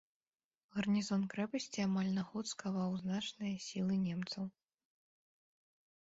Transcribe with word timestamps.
Гарнізон 0.75 1.25
крэпасці 1.33 1.79
амаль 1.87 2.07
на 2.15 2.23
год 2.29 2.45
скаваў 2.53 2.95
значныя 3.03 3.55
сілы 3.67 3.99
немцаў. 4.07 4.43